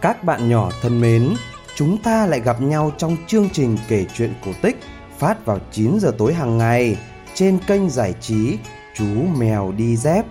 Các 0.00 0.24
bạn 0.24 0.48
nhỏ 0.48 0.70
thân 0.82 1.00
mến, 1.00 1.34
chúng 1.74 1.98
ta 2.02 2.26
lại 2.26 2.40
gặp 2.40 2.60
nhau 2.60 2.92
trong 2.98 3.16
chương 3.26 3.48
trình 3.52 3.76
kể 3.88 4.06
chuyện 4.14 4.34
cổ 4.44 4.50
tích 4.62 4.76
phát 5.18 5.46
vào 5.46 5.58
9 5.72 5.98
giờ 6.00 6.12
tối 6.18 6.34
hàng 6.34 6.58
ngày 6.58 6.96
trên 7.34 7.58
kênh 7.66 7.90
giải 7.90 8.14
trí 8.20 8.58
Chú 8.94 9.06
Mèo 9.38 9.72
Đi 9.76 9.96
Dép. 9.96 10.24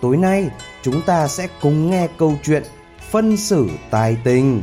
Tối 0.00 0.16
nay, 0.16 0.50
chúng 0.82 1.02
ta 1.02 1.28
sẽ 1.28 1.48
cùng 1.60 1.90
nghe 1.90 2.08
câu 2.18 2.36
chuyện 2.42 2.62
Phân 3.10 3.36
xử 3.36 3.68
tài 3.90 4.16
tình. 4.24 4.62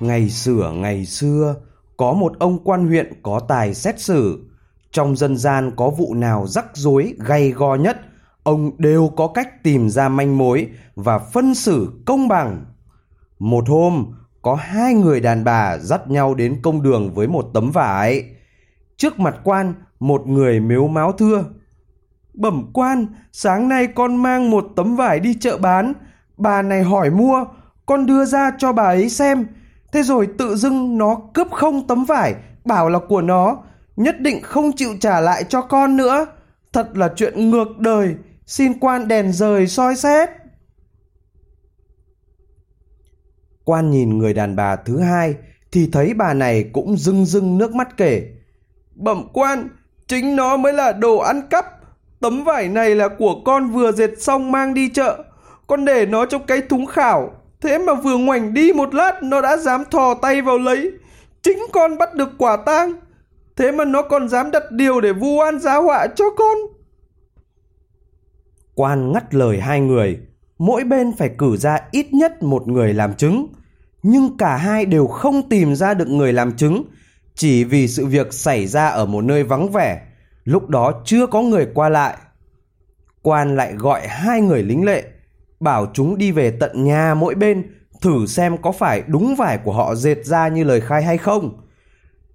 Ngày 0.00 0.30
xửa 0.30 0.72
ngày 0.74 1.06
xưa, 1.06 1.54
có 1.96 2.12
một 2.12 2.32
ông 2.38 2.64
quan 2.64 2.86
huyện 2.86 3.12
có 3.22 3.40
tài 3.48 3.74
xét 3.74 4.00
xử. 4.00 4.50
Trong 4.90 5.16
dân 5.16 5.36
gian 5.36 5.70
có 5.76 5.90
vụ 5.90 6.14
nào 6.14 6.46
rắc 6.46 6.66
rối 6.74 7.14
gay 7.18 7.50
go 7.50 7.74
nhất, 7.74 8.00
ông 8.42 8.70
đều 8.78 9.12
có 9.16 9.26
cách 9.26 9.62
tìm 9.62 9.88
ra 9.88 10.08
manh 10.08 10.38
mối 10.38 10.68
và 10.94 11.18
phân 11.18 11.54
xử 11.54 12.02
công 12.06 12.28
bằng. 12.28 12.64
Một 13.38 13.68
hôm, 13.68 14.06
có 14.42 14.54
hai 14.54 14.94
người 14.94 15.20
đàn 15.20 15.44
bà 15.44 15.78
dắt 15.78 16.10
nhau 16.10 16.34
đến 16.34 16.60
công 16.62 16.82
đường 16.82 17.14
với 17.14 17.28
một 17.28 17.50
tấm 17.54 17.70
vải. 17.70 18.24
Trước 18.96 19.18
mặt 19.18 19.36
quan, 19.44 19.74
một 20.00 20.26
người 20.26 20.60
mếu 20.60 20.88
máo 20.88 21.12
thưa. 21.12 21.44
Bẩm 22.34 22.70
quan, 22.72 23.06
sáng 23.32 23.68
nay 23.68 23.86
con 23.86 24.16
mang 24.16 24.50
một 24.50 24.66
tấm 24.76 24.96
vải 24.96 25.20
đi 25.20 25.34
chợ 25.34 25.58
bán. 25.58 25.92
Bà 26.36 26.62
này 26.62 26.82
hỏi 26.82 27.10
mua, 27.10 27.44
con 27.86 28.06
đưa 28.06 28.24
ra 28.24 28.50
cho 28.58 28.72
bà 28.72 28.84
ấy 28.84 29.08
xem 29.08 29.46
Thế 29.94 30.02
rồi 30.02 30.28
tự 30.38 30.56
dưng 30.56 30.98
nó 30.98 31.20
cướp 31.34 31.50
không 31.50 31.86
tấm 31.86 32.04
vải, 32.04 32.34
bảo 32.64 32.88
là 32.88 32.98
của 33.08 33.20
nó, 33.20 33.62
nhất 33.96 34.20
định 34.20 34.42
không 34.42 34.72
chịu 34.72 34.90
trả 35.00 35.20
lại 35.20 35.44
cho 35.48 35.62
con 35.62 35.96
nữa. 35.96 36.26
Thật 36.72 36.96
là 36.96 37.12
chuyện 37.16 37.50
ngược 37.50 37.78
đời, 37.78 38.14
xin 38.46 38.78
quan 38.78 39.08
đèn 39.08 39.32
rời 39.32 39.66
soi 39.66 39.96
xét. 39.96 40.28
Quan 43.64 43.90
nhìn 43.90 44.18
người 44.18 44.34
đàn 44.34 44.56
bà 44.56 44.76
thứ 44.76 45.00
hai 45.00 45.34
thì 45.72 45.88
thấy 45.92 46.14
bà 46.14 46.34
này 46.34 46.70
cũng 46.72 46.96
rưng 46.96 47.24
rưng 47.24 47.58
nước 47.58 47.74
mắt 47.74 47.96
kể. 47.96 48.22
Bẩm 48.94 49.28
quan, 49.32 49.68
chính 50.06 50.36
nó 50.36 50.56
mới 50.56 50.72
là 50.72 50.92
đồ 50.92 51.16
ăn 51.16 51.42
cắp. 51.50 51.66
Tấm 52.20 52.44
vải 52.44 52.68
này 52.68 52.94
là 52.94 53.08
của 53.08 53.34
con 53.44 53.70
vừa 53.70 53.92
dệt 53.92 54.10
xong 54.18 54.52
mang 54.52 54.74
đi 54.74 54.88
chợ. 54.88 55.24
Con 55.66 55.84
để 55.84 56.06
nó 56.06 56.26
trong 56.26 56.46
cái 56.46 56.62
thúng 56.62 56.86
khảo 56.86 57.30
Thế 57.64 57.78
mà 57.78 57.94
vừa 57.94 58.16
ngoảnh 58.16 58.54
đi 58.54 58.72
một 58.72 58.94
lát, 58.94 59.22
nó 59.22 59.40
đã 59.40 59.56
dám 59.56 59.84
thò 59.90 60.14
tay 60.14 60.42
vào 60.42 60.58
lấy. 60.58 60.92
Chính 61.42 61.58
con 61.72 61.98
bắt 61.98 62.14
được 62.14 62.28
quả 62.38 62.56
tang. 62.56 62.92
Thế 63.56 63.72
mà 63.72 63.84
nó 63.84 64.02
còn 64.02 64.28
dám 64.28 64.50
đặt 64.50 64.62
điều 64.70 65.00
để 65.00 65.12
vu 65.12 65.36
oan 65.38 65.60
giá 65.60 65.76
họa 65.76 66.06
cho 66.16 66.24
con. 66.36 66.56
Quan 68.74 69.12
ngắt 69.12 69.34
lời 69.34 69.60
hai 69.60 69.80
người. 69.80 70.18
Mỗi 70.58 70.84
bên 70.84 71.12
phải 71.18 71.30
cử 71.38 71.56
ra 71.56 71.78
ít 71.90 72.12
nhất 72.12 72.42
một 72.42 72.68
người 72.68 72.94
làm 72.94 73.14
chứng. 73.14 73.46
Nhưng 74.02 74.36
cả 74.36 74.56
hai 74.56 74.86
đều 74.86 75.06
không 75.06 75.48
tìm 75.48 75.74
ra 75.74 75.94
được 75.94 76.08
người 76.08 76.32
làm 76.32 76.56
chứng. 76.56 76.84
Chỉ 77.34 77.64
vì 77.64 77.88
sự 77.88 78.06
việc 78.06 78.32
xảy 78.32 78.66
ra 78.66 78.88
ở 78.88 79.06
một 79.06 79.24
nơi 79.24 79.44
vắng 79.44 79.68
vẻ. 79.68 80.06
Lúc 80.44 80.68
đó 80.68 81.02
chưa 81.04 81.26
có 81.26 81.42
người 81.42 81.68
qua 81.74 81.88
lại. 81.88 82.16
Quan 83.22 83.56
lại 83.56 83.72
gọi 83.72 84.08
hai 84.08 84.40
người 84.40 84.62
lính 84.62 84.84
lệ 84.84 85.04
bảo 85.60 85.86
chúng 85.94 86.18
đi 86.18 86.32
về 86.32 86.50
tận 86.50 86.84
nhà 86.84 87.14
mỗi 87.14 87.34
bên 87.34 87.62
thử 88.00 88.26
xem 88.26 88.56
có 88.58 88.72
phải 88.72 89.02
đúng 89.06 89.34
vải 89.34 89.58
của 89.58 89.72
họ 89.72 89.94
dệt 89.94 90.24
ra 90.24 90.48
như 90.48 90.64
lời 90.64 90.80
khai 90.80 91.02
hay 91.02 91.18
không. 91.18 91.60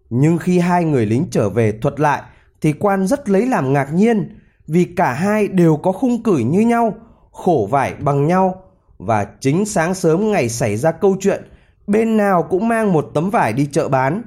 Nhưng 0.09 0.37
khi 0.37 0.59
hai 0.59 0.85
người 0.85 1.05
lính 1.05 1.25
trở 1.31 1.49
về 1.49 1.71
thuật 1.71 1.99
lại 1.99 2.21
thì 2.61 2.73
quan 2.73 3.07
rất 3.07 3.29
lấy 3.29 3.45
làm 3.45 3.73
ngạc 3.73 3.93
nhiên 3.93 4.39
vì 4.67 4.85
cả 4.85 5.13
hai 5.13 5.47
đều 5.47 5.77
có 5.77 5.91
khung 5.91 6.23
cửi 6.23 6.43
như 6.43 6.59
nhau, 6.59 6.93
khổ 7.31 7.67
vải 7.71 7.93
bằng 7.99 8.27
nhau 8.27 8.63
và 8.97 9.27
chính 9.39 9.65
sáng 9.65 9.93
sớm 9.93 10.31
ngày 10.31 10.49
xảy 10.49 10.77
ra 10.77 10.91
câu 10.91 11.15
chuyện 11.19 11.43
bên 11.87 12.17
nào 12.17 12.43
cũng 12.43 12.67
mang 12.67 12.93
một 12.93 13.11
tấm 13.13 13.29
vải 13.29 13.53
đi 13.53 13.65
chợ 13.71 13.89
bán. 13.89 14.23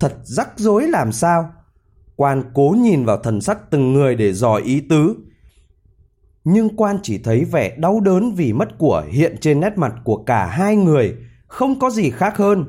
Thật 0.00 0.12
rắc 0.22 0.48
rối 0.56 0.88
làm 0.88 1.12
sao. 1.12 1.50
Quan 2.16 2.42
cố 2.54 2.74
nhìn 2.78 3.04
vào 3.04 3.16
thần 3.16 3.40
sắc 3.40 3.70
từng 3.70 3.92
người 3.92 4.14
để 4.14 4.32
dò 4.32 4.54
ý 4.54 4.80
tứ 4.80 5.16
nhưng 6.44 6.76
quan 6.76 6.98
chỉ 7.02 7.18
thấy 7.18 7.44
vẻ 7.44 7.76
đau 7.76 8.00
đớn 8.00 8.34
vì 8.34 8.52
mất 8.52 8.78
của 8.78 9.04
hiện 9.10 9.36
trên 9.40 9.60
nét 9.60 9.72
mặt 9.76 9.94
của 10.04 10.16
cả 10.16 10.46
hai 10.46 10.76
người, 10.76 11.16
không 11.46 11.78
có 11.78 11.90
gì 11.90 12.10
khác 12.10 12.36
hơn. 12.36 12.64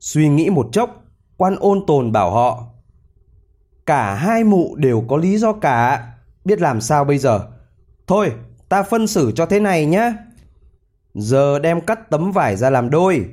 Suy 0.00 0.28
nghĩ 0.28 0.50
một 0.50 0.68
chốc, 0.72 1.04
quan 1.36 1.56
ôn 1.56 1.86
tồn 1.86 2.12
bảo 2.12 2.30
họ. 2.30 2.64
Cả 3.86 4.14
hai 4.14 4.44
mụ 4.44 4.76
đều 4.76 5.04
có 5.08 5.16
lý 5.16 5.38
do 5.38 5.52
cả, 5.52 6.08
biết 6.44 6.60
làm 6.60 6.80
sao 6.80 7.04
bây 7.04 7.18
giờ. 7.18 7.40
Thôi, 8.06 8.32
ta 8.68 8.82
phân 8.82 9.06
xử 9.06 9.32
cho 9.34 9.46
thế 9.46 9.60
này 9.60 9.86
nhé. 9.86 10.12
Giờ 11.14 11.58
đem 11.58 11.80
cắt 11.80 12.10
tấm 12.10 12.32
vải 12.32 12.56
ra 12.56 12.70
làm 12.70 12.90
đôi, 12.90 13.24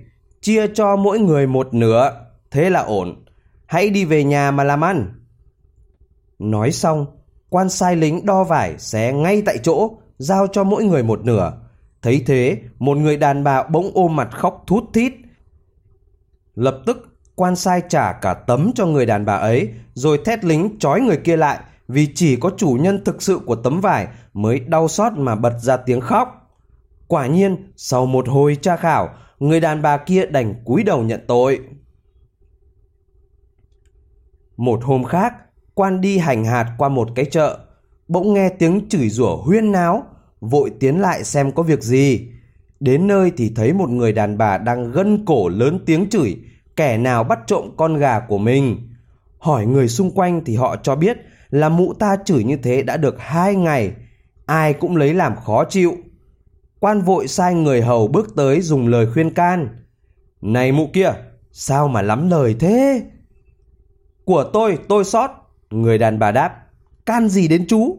chia 0.41 0.67
cho 0.67 0.95
mỗi 0.95 1.19
người 1.19 1.47
một 1.47 1.73
nửa, 1.73 2.25
thế 2.51 2.69
là 2.69 2.79
ổn. 2.79 3.25
Hãy 3.65 3.89
đi 3.89 4.05
về 4.05 4.23
nhà 4.23 4.51
mà 4.51 4.63
làm 4.63 4.83
ăn. 4.83 5.13
Nói 6.39 6.71
xong, 6.71 7.05
quan 7.49 7.69
sai 7.69 7.95
lính 7.95 8.25
đo 8.25 8.43
vải 8.43 8.79
xé 8.79 9.13
ngay 9.13 9.41
tại 9.45 9.57
chỗ, 9.63 9.91
giao 10.17 10.47
cho 10.47 10.63
mỗi 10.63 10.83
người 10.83 11.03
một 11.03 11.25
nửa. 11.25 11.53
Thấy 12.01 12.23
thế, 12.27 12.61
một 12.79 12.97
người 12.97 13.17
đàn 13.17 13.43
bà 13.43 13.63
bỗng 13.63 13.91
ôm 13.93 14.15
mặt 14.15 14.29
khóc 14.31 14.63
thút 14.67 14.83
thít. 14.93 15.13
Lập 16.55 16.81
tức, 16.85 17.17
quan 17.35 17.55
sai 17.55 17.81
trả 17.89 18.13
cả 18.13 18.33
tấm 18.33 18.71
cho 18.75 18.85
người 18.85 19.05
đàn 19.05 19.25
bà 19.25 19.35
ấy, 19.35 19.69
rồi 19.93 20.19
thét 20.25 20.45
lính 20.45 20.79
trói 20.79 21.01
người 21.01 21.17
kia 21.17 21.37
lại, 21.37 21.59
vì 21.87 22.07
chỉ 22.15 22.35
có 22.35 22.51
chủ 22.57 22.77
nhân 22.81 23.03
thực 23.03 23.21
sự 23.21 23.39
của 23.45 23.55
tấm 23.55 23.81
vải 23.81 24.07
mới 24.33 24.59
đau 24.59 24.87
xót 24.87 25.13
mà 25.15 25.35
bật 25.35 25.59
ra 25.59 25.77
tiếng 25.77 26.01
khóc. 26.01 26.55
Quả 27.07 27.27
nhiên, 27.27 27.71
sau 27.75 28.05
một 28.05 28.29
hồi 28.29 28.57
tra 28.61 28.75
khảo, 28.75 29.09
người 29.39 29.59
đàn 29.59 29.81
bà 29.81 29.97
kia 29.97 30.25
đành 30.25 30.63
cúi 30.65 30.83
đầu 30.83 31.03
nhận 31.03 31.21
tội. 31.27 31.59
Một 34.57 34.79
hôm 34.83 35.03
khác, 35.03 35.33
quan 35.79 36.01
đi 36.01 36.17
hành 36.17 36.45
hạt 36.45 36.73
qua 36.77 36.89
một 36.89 37.09
cái 37.15 37.25
chợ, 37.25 37.59
bỗng 38.07 38.33
nghe 38.33 38.49
tiếng 38.49 38.89
chửi 38.89 39.09
rủa 39.09 39.37
huyên 39.37 39.71
náo, 39.71 40.03
vội 40.41 40.71
tiến 40.79 40.99
lại 40.99 41.23
xem 41.23 41.51
có 41.51 41.63
việc 41.63 41.83
gì. 41.83 42.27
Đến 42.79 43.07
nơi 43.07 43.31
thì 43.37 43.51
thấy 43.55 43.73
một 43.73 43.89
người 43.89 44.11
đàn 44.11 44.37
bà 44.37 44.57
đang 44.57 44.91
gân 44.91 45.25
cổ 45.25 45.49
lớn 45.49 45.79
tiếng 45.85 46.09
chửi, 46.09 46.37
kẻ 46.75 46.97
nào 46.97 47.23
bắt 47.23 47.39
trộm 47.47 47.69
con 47.77 47.97
gà 47.97 48.19
của 48.19 48.37
mình. 48.37 48.89
Hỏi 49.37 49.65
người 49.65 49.87
xung 49.87 50.11
quanh 50.11 50.41
thì 50.45 50.55
họ 50.55 50.75
cho 50.75 50.95
biết 50.95 51.17
là 51.49 51.69
mụ 51.69 51.93
ta 51.93 52.15
chửi 52.25 52.43
như 52.43 52.57
thế 52.57 52.81
đã 52.81 52.97
được 52.97 53.15
hai 53.19 53.55
ngày, 53.55 53.93
ai 54.45 54.73
cũng 54.73 54.95
lấy 54.95 55.13
làm 55.13 55.35
khó 55.35 55.63
chịu. 55.63 55.97
Quan 56.79 57.01
vội 57.01 57.27
sai 57.27 57.53
người 57.53 57.81
hầu 57.81 58.07
bước 58.07 58.35
tới 58.35 58.61
dùng 58.61 58.87
lời 58.87 59.07
khuyên 59.13 59.33
can. 59.33 59.69
Này 60.41 60.71
mụ 60.71 60.89
kia, 60.93 61.13
sao 61.51 61.87
mà 61.87 62.01
lắm 62.01 62.29
lời 62.29 62.55
thế? 62.59 63.03
Của 64.25 64.43
tôi, 64.53 64.77
tôi 64.87 65.03
sót, 65.03 65.38
Người 65.69 65.97
đàn 65.97 66.19
bà 66.19 66.31
đáp, 66.31 66.55
can 67.05 67.29
gì 67.29 67.47
đến 67.47 67.65
chú? 67.67 67.97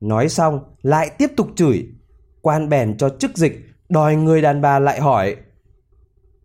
Nói 0.00 0.28
xong, 0.28 0.60
lại 0.82 1.10
tiếp 1.18 1.30
tục 1.36 1.48
chửi. 1.56 1.86
Quan 2.40 2.68
bèn 2.68 2.96
cho 2.98 3.08
chức 3.08 3.36
dịch, 3.36 3.66
đòi 3.88 4.16
người 4.16 4.42
đàn 4.42 4.60
bà 4.60 4.78
lại 4.78 5.00
hỏi. 5.00 5.36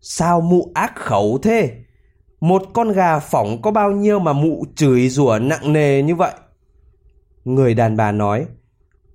Sao 0.00 0.40
mụ 0.40 0.70
ác 0.74 0.96
khẩu 0.96 1.38
thế? 1.42 1.72
Một 2.40 2.62
con 2.72 2.92
gà 2.92 3.18
phỏng 3.18 3.62
có 3.62 3.70
bao 3.70 3.90
nhiêu 3.90 4.18
mà 4.18 4.32
mụ 4.32 4.64
chửi 4.76 5.08
rủa 5.08 5.38
nặng 5.38 5.72
nề 5.72 6.02
như 6.02 6.14
vậy? 6.14 6.32
Người 7.44 7.74
đàn 7.74 7.96
bà 7.96 8.12
nói, 8.12 8.46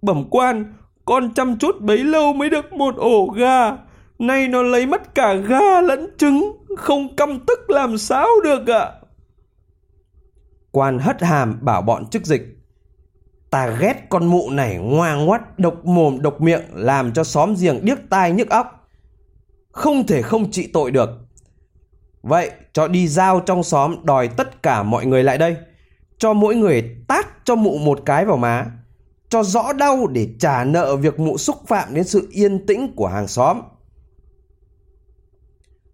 Bẩm 0.02 0.24
quan, 0.30 0.74
con 1.06 1.34
chăm 1.34 1.58
chút 1.58 1.82
bấy 1.82 1.98
lâu 1.98 2.34
mới 2.34 2.50
được 2.50 2.74
một 2.74 2.96
ổ 2.98 3.26
gà. 3.28 3.78
Nay 4.20 4.48
nó 4.48 4.62
lấy 4.64 4.86
mất 4.86 5.16
cả 5.16 5.34
gà 5.34 5.82
lẫn 5.82 6.10
trứng, 6.18 6.58
không 6.78 7.16
căm 7.16 7.40
tức 7.48 7.70
làm 7.70 7.98
sao 7.98 8.28
được 8.44 8.68
ạ. 8.68 8.80
À? 8.80 8.92
Quan 10.72 11.00
hất 11.00 11.22
hàm 11.22 11.60
bảo 11.62 11.82
bọn 11.82 12.06
chức 12.06 12.26
dịch. 12.26 12.42
Ta 13.50 13.68
ghét 13.68 14.06
con 14.10 14.26
mụ 14.26 14.50
này 14.50 14.78
ngoan 14.78 15.26
ngoắt, 15.26 15.60
độc 15.60 15.86
mồm 15.86 16.22
độc 16.22 16.42
miệng 16.42 16.62
làm 16.74 17.14
cho 17.14 17.24
xóm 17.24 17.56
giềng 17.60 17.86
điếc 17.86 17.98
tai 18.10 18.32
nhức 18.32 18.50
óc. 18.50 18.90
Không 19.72 20.08
thể 20.08 20.22
không 20.22 20.52
trị 20.52 20.70
tội 20.74 20.92
được. 20.92 21.10
Vậy 22.22 22.52
cho 22.74 22.88
đi 22.88 23.08
giao 23.08 23.40
trong 23.40 23.64
xóm 23.64 23.96
đòi 24.04 24.28
tất 24.28 24.64
cả 24.64 24.84
mọi 24.84 25.06
người 25.06 25.24
lại 25.24 25.38
đây. 25.38 25.56
Cho 26.18 26.34
mỗi 26.34 26.56
người 26.56 26.96
tát 27.08 27.28
cho 27.44 27.56
mụ 27.56 27.78
một 27.78 28.00
cái 28.06 28.26
vào 28.26 28.38
má. 28.38 28.66
Cho 29.30 29.44
rõ 29.44 29.74
đau 29.74 30.08
để 30.08 30.30
trả 30.40 30.64
nợ 30.64 30.96
việc 30.96 31.20
mụ 31.20 31.38
xúc 31.38 31.56
phạm 31.68 31.94
đến 31.94 32.04
sự 32.04 32.28
yên 32.32 32.66
tĩnh 32.66 32.94
của 32.96 33.08
hàng 33.08 33.28
xóm. 33.28 33.62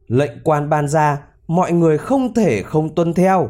Lệnh 0.08 0.32
quan 0.44 0.70
ban 0.70 0.88
ra, 0.88 1.20
mọi 1.48 1.72
người 1.72 1.98
không 1.98 2.34
thể 2.34 2.64
không 2.64 2.96
tuân 2.96 3.14
theo 3.14 3.50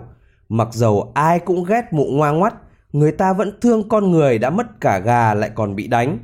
Mặc 0.53 0.67
dầu 0.71 1.11
ai 1.13 1.39
cũng 1.39 1.63
ghét 1.63 1.81
mụ 1.91 2.05
ngoan 2.11 2.39
ngoắt, 2.39 2.53
người 2.91 3.11
ta 3.11 3.33
vẫn 3.33 3.59
thương 3.61 3.89
con 3.89 4.11
người 4.11 4.37
đã 4.37 4.49
mất 4.49 4.81
cả 4.81 4.99
gà 4.99 5.33
lại 5.33 5.51
còn 5.55 5.75
bị 5.75 5.87
đánh. 5.87 6.19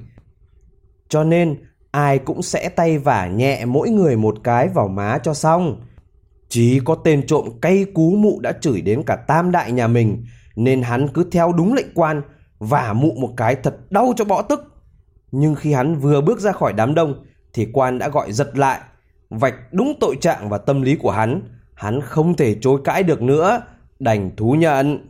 Cho 1.07 1.23
nên 1.23 1.63
ai 1.91 2.19
cũng 2.19 2.41
sẽ 2.41 2.69
tay 2.69 2.97
vả 2.97 3.27
nhẹ 3.27 3.65
mỗi 3.65 3.89
người 3.89 4.17
một 4.17 4.35
cái 4.43 4.67
vào 4.67 4.87
má 4.87 5.17
cho 5.23 5.33
xong. 5.33 5.81
Chỉ 6.49 6.79
có 6.85 6.95
tên 6.95 7.27
trộm 7.27 7.49
cay 7.61 7.85
cú 7.93 8.11
mụ 8.11 8.39
đã 8.39 8.51
chửi 8.51 8.81
đến 8.81 9.03
cả 9.03 9.15
tam 9.15 9.51
đại 9.51 9.71
nhà 9.71 9.87
mình, 9.87 10.25
nên 10.55 10.81
hắn 10.81 11.07
cứ 11.07 11.27
theo 11.31 11.53
đúng 11.53 11.73
lệnh 11.73 11.93
quan, 11.95 12.21
vả 12.59 12.93
mụ 12.93 13.13
một 13.17 13.33
cái 13.37 13.55
thật 13.55 13.91
đau 13.91 14.13
cho 14.17 14.25
bõ 14.25 14.41
tức. 14.41 14.63
Nhưng 15.31 15.55
khi 15.55 15.73
hắn 15.73 15.95
vừa 15.95 16.21
bước 16.21 16.39
ra 16.39 16.51
khỏi 16.51 16.73
đám 16.73 16.95
đông, 16.95 17.25
thì 17.53 17.67
quan 17.73 17.99
đã 17.99 18.09
gọi 18.09 18.31
giật 18.31 18.57
lại, 18.57 18.79
vạch 19.29 19.55
đúng 19.71 19.93
tội 19.99 20.15
trạng 20.21 20.49
và 20.49 20.57
tâm 20.57 20.81
lý 20.81 20.95
của 20.95 21.11
hắn. 21.11 21.41
Hắn 21.73 22.01
không 22.01 22.35
thể 22.35 22.55
chối 22.61 22.81
cãi 22.83 23.03
được 23.03 23.21
nữa, 23.21 23.61
đành 23.99 24.35
thú 24.35 24.51
nhận. 24.51 25.07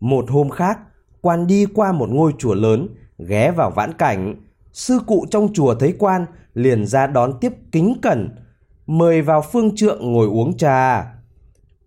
Một 0.00 0.30
hôm 0.30 0.50
khác, 0.50 0.78
quan 1.20 1.46
đi 1.46 1.66
qua 1.74 1.92
một 1.92 2.08
ngôi 2.08 2.32
chùa 2.38 2.54
lớn, 2.54 2.88
ghé 3.18 3.50
vào 3.50 3.70
vãn 3.70 3.92
cảnh. 3.92 4.34
Sư 4.72 4.98
cụ 5.06 5.26
trong 5.30 5.52
chùa 5.52 5.74
thấy 5.74 5.94
quan, 5.98 6.26
liền 6.54 6.86
ra 6.86 7.06
đón 7.06 7.38
tiếp 7.40 7.52
kính 7.72 7.94
cẩn, 8.02 8.28
mời 8.86 9.22
vào 9.22 9.42
phương 9.42 9.76
trượng 9.76 10.12
ngồi 10.12 10.26
uống 10.26 10.56
trà. 10.56 11.12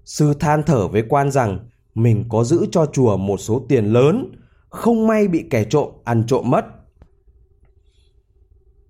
Sư 0.06 0.34
than 0.40 0.64
thở 0.64 0.88
với 0.88 1.04
quan 1.10 1.32
rằng 1.32 1.60
mình 1.96 2.26
có 2.30 2.44
giữ 2.44 2.66
cho 2.72 2.86
chùa 2.86 3.18
một 3.18 3.38
số 3.38 3.66
tiền 3.70 3.86
lớn, 3.86 4.32
không 4.70 5.08
may 5.08 5.28
bị 5.28 5.44
kẻ 5.50 5.64
trộm 5.64 5.90
ăn 6.04 6.24
trộm 6.28 6.50
mất. 6.50 6.66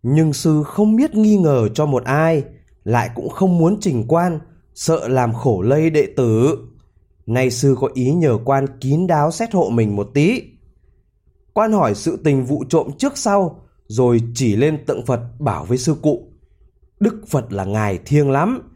Nhưng 0.03 0.33
sư 0.33 0.63
không 0.63 0.95
biết 0.95 1.15
nghi 1.15 1.37
ngờ 1.37 1.69
cho 1.73 1.85
một 1.85 2.03
ai, 2.03 2.43
lại 2.83 3.09
cũng 3.15 3.29
không 3.29 3.57
muốn 3.57 3.77
trình 3.81 4.05
quan, 4.07 4.39
sợ 4.75 5.07
làm 5.07 5.33
khổ 5.33 5.61
lây 5.61 5.89
đệ 5.89 6.07
tử. 6.17 6.57
Nay 7.25 7.51
sư 7.51 7.75
có 7.79 7.89
ý 7.93 8.11
nhờ 8.11 8.37
quan 8.45 8.65
kín 8.81 9.07
đáo 9.07 9.31
xét 9.31 9.53
hộ 9.53 9.69
mình 9.69 9.95
một 9.95 10.09
tí. 10.13 10.41
Quan 11.53 11.71
hỏi 11.73 11.95
sự 11.95 12.19
tình 12.23 12.45
vụ 12.45 12.63
trộm 12.69 12.87
trước 12.97 13.17
sau, 13.17 13.61
rồi 13.87 14.21
chỉ 14.33 14.55
lên 14.55 14.85
tượng 14.85 15.05
Phật 15.05 15.21
bảo 15.39 15.65
với 15.65 15.77
sư 15.77 15.95
cụ. 16.01 16.31
Đức 16.99 17.23
Phật 17.27 17.53
là 17.53 17.65
ngài 17.65 17.97
thiêng 18.05 18.31
lắm. 18.31 18.71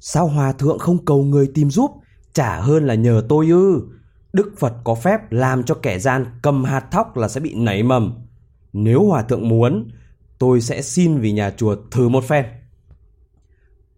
Sao 0.00 0.26
hòa 0.26 0.52
thượng 0.52 0.78
không 0.78 1.04
cầu 1.04 1.22
người 1.22 1.50
tìm 1.54 1.70
giúp, 1.70 1.90
chả 2.32 2.60
hơn 2.60 2.86
là 2.86 2.94
nhờ 2.94 3.26
tôi 3.28 3.46
ư? 3.48 3.82
Đức 4.32 4.52
Phật 4.58 4.74
có 4.84 4.94
phép 4.94 5.32
làm 5.32 5.62
cho 5.62 5.74
kẻ 5.74 5.98
gian 5.98 6.26
cầm 6.42 6.64
hạt 6.64 6.86
thóc 6.90 7.16
là 7.16 7.28
sẽ 7.28 7.40
bị 7.40 7.54
nảy 7.54 7.82
mầm. 7.82 8.14
Nếu 8.72 9.04
hòa 9.04 9.22
thượng 9.22 9.48
muốn, 9.48 9.88
tôi 10.38 10.60
sẽ 10.60 10.82
xin 10.82 11.18
vì 11.18 11.32
nhà 11.32 11.50
chùa 11.50 11.76
thử 11.90 12.08
một 12.08 12.24
phen. 12.24 12.44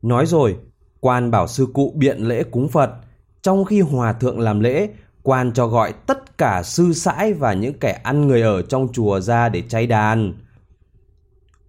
Nói 0.02 0.26
rồi, 0.26 0.56
quan 1.00 1.30
bảo 1.30 1.46
sư 1.48 1.66
cụ 1.74 1.92
biện 1.96 2.18
lễ 2.18 2.42
cúng 2.42 2.68
Phật. 2.68 2.90
Trong 3.42 3.64
khi 3.64 3.80
hòa 3.80 4.12
thượng 4.12 4.40
làm 4.40 4.60
lễ, 4.60 4.88
quan 5.22 5.52
cho 5.52 5.66
gọi 5.66 5.92
tất 5.92 6.38
cả 6.38 6.62
sư 6.62 6.92
sãi 6.92 7.32
và 7.32 7.52
những 7.52 7.78
kẻ 7.78 8.00
ăn 8.04 8.26
người 8.26 8.42
ở 8.42 8.62
trong 8.62 8.88
chùa 8.92 9.20
ra 9.20 9.48
để 9.48 9.62
cháy 9.68 9.86
đàn. 9.86 10.32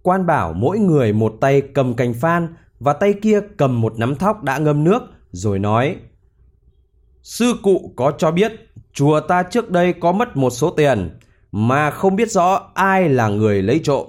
Quan 0.02 0.26
bảo 0.26 0.52
mỗi 0.52 0.78
người 0.78 1.12
một 1.12 1.34
tay 1.40 1.62
cầm 1.74 1.94
cành 1.94 2.14
phan 2.14 2.54
và 2.80 2.92
tay 2.92 3.14
kia 3.22 3.40
cầm 3.56 3.80
một 3.80 3.98
nắm 3.98 4.16
thóc 4.16 4.42
đã 4.42 4.58
ngâm 4.58 4.84
nước, 4.84 5.02
rồi 5.32 5.58
nói 5.58 5.96
Sư 7.22 7.54
cụ 7.62 7.92
có 7.96 8.12
cho 8.18 8.30
biết 8.30 8.52
chùa 8.92 9.20
ta 9.20 9.42
trước 9.42 9.70
đây 9.70 9.92
có 9.92 10.12
mất 10.12 10.36
một 10.36 10.50
số 10.50 10.70
tiền 10.70 11.18
mà 11.52 11.90
không 11.90 12.16
biết 12.16 12.30
rõ 12.30 12.70
ai 12.74 13.08
là 13.08 13.28
người 13.28 13.62
lấy 13.62 13.80
trộm. 13.84 14.06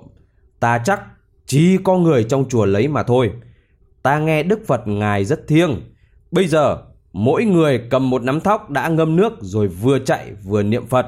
Ta 0.60 0.82
chắc 0.86 1.02
chỉ 1.46 1.78
có 1.84 1.98
người 1.98 2.24
trong 2.24 2.50
chùa 2.50 2.66
lấy 2.66 2.88
mà 2.88 3.04
thôi. 3.04 3.32
Ta 4.04 4.20
nghe 4.20 4.44
Đức 4.44 4.60
Phật 4.68 4.88
Ngài 4.88 5.26
rất 5.26 5.48
thiêng. 5.48 5.82
Bây 6.32 6.48
giờ 6.48 6.78
mỗi 7.14 7.46
người 7.46 7.88
cầm 7.90 8.10
một 8.10 8.24
nắm 8.24 8.40
thóc 8.40 8.70
đã 8.70 8.88
ngâm 8.88 9.16
nước 9.16 9.34
rồi 9.42 9.68
vừa 9.68 10.00
chạy 10.00 10.32
vừa 10.44 10.64
niệm 10.64 10.88
Phật. 10.88 11.06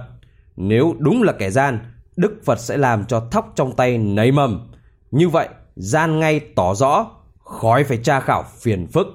Nếu 0.55 0.95
đúng 0.99 1.23
là 1.23 1.33
kẻ 1.33 1.49
gian, 1.49 1.79
Đức 2.15 2.41
Phật 2.45 2.59
sẽ 2.59 2.77
làm 2.77 3.05
cho 3.05 3.27
thóc 3.31 3.53
trong 3.55 3.75
tay 3.75 3.97
nấy 3.97 4.31
mầm. 4.31 4.71
Như 5.11 5.29
vậy, 5.29 5.49
gian 5.75 6.19
ngay 6.19 6.39
tỏ 6.39 6.73
rõ, 6.75 7.11
khói 7.39 7.83
phải 7.83 7.97
tra 7.97 8.19
khảo 8.19 8.43
phiền 8.59 8.87
phức. 8.87 9.07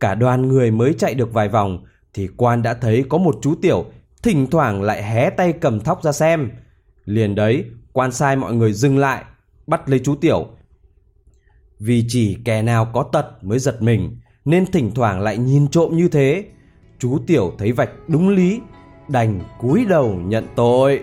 Cả 0.00 0.14
đoàn 0.14 0.48
người 0.48 0.70
mới 0.70 0.94
chạy 0.98 1.14
được 1.14 1.32
vài 1.32 1.48
vòng 1.48 1.84
thì 2.14 2.28
quan 2.36 2.62
đã 2.62 2.74
thấy 2.74 3.04
có 3.08 3.18
một 3.18 3.38
chú 3.42 3.54
tiểu 3.62 3.84
thỉnh 4.22 4.46
thoảng 4.50 4.82
lại 4.82 5.02
hé 5.02 5.30
tay 5.30 5.52
cầm 5.52 5.80
thóc 5.80 6.02
ra 6.02 6.12
xem. 6.12 6.50
Liền 7.04 7.34
đấy, 7.34 7.64
quan 7.96 8.12
sai 8.12 8.36
mọi 8.36 8.54
người 8.54 8.72
dừng 8.72 8.98
lại, 8.98 9.24
bắt 9.66 9.88
lấy 9.88 10.00
chú 10.04 10.14
tiểu. 10.14 10.46
Vì 11.78 12.04
chỉ 12.08 12.36
kẻ 12.44 12.62
nào 12.62 12.90
có 12.94 13.02
tật 13.12 13.44
mới 13.44 13.58
giật 13.58 13.82
mình, 13.82 14.18
nên 14.44 14.66
thỉnh 14.66 14.90
thoảng 14.94 15.20
lại 15.20 15.38
nhìn 15.38 15.68
trộm 15.68 15.96
như 15.96 16.08
thế. 16.08 16.44
Chú 16.98 17.18
tiểu 17.26 17.52
thấy 17.58 17.72
vạch 17.72 17.90
đúng 18.08 18.28
lý, 18.28 18.60
đành 19.08 19.40
cúi 19.60 19.84
đầu 19.88 20.14
nhận 20.14 20.46
tội. 20.56 21.02